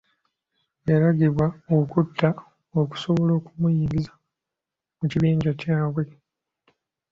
Yalagibwa 0.89 1.47
okutta 1.77 2.29
okusobola 2.81 3.31
okumuyingiza 3.39 4.13
mu 4.97 5.05
kibinja 5.11 5.51
kyabwe. 5.61 6.03